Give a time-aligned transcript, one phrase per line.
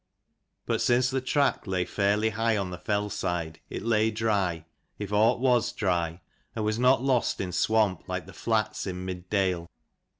[0.65, 4.65] But since the track lay fairly high on the fell side it lay dry,
[4.97, 6.21] if aught was dry,
[6.55, 9.67] and was not lost in swamp like the flats in middale.